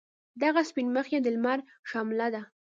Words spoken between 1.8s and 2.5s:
شعله ده.